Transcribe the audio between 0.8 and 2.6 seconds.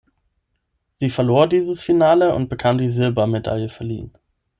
Sie verlor dieses Finale und